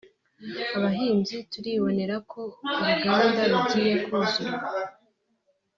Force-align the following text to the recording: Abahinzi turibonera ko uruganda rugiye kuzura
Abahinzi 0.77 1.35
turibonera 1.51 2.15
ko 2.31 2.41
uruganda 2.85 3.41
rugiye 3.51 3.93
kuzura 4.05 4.57